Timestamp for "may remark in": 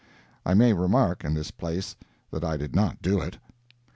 0.55-1.35